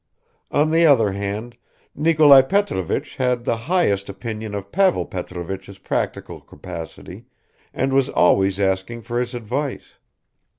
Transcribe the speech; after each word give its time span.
On 0.49 0.71
the 0.71 0.83
other 0.83 1.11
hand, 1.11 1.57
Nikolai 1.93 2.41
Petrovich 2.41 3.17
had 3.17 3.43
the 3.45 3.55
highest 3.69 4.09
opinion 4.09 4.55
of 4.55 4.71
Pavel 4.71 5.05
Petrovich's 5.05 5.77
practical 5.77 6.39
capacity 6.41 7.25
and 7.71 7.93
was 7.93 8.09
always 8.09 8.59
asking 8.59 9.03
for 9.03 9.19
his 9.19 9.35
advice. 9.35 9.99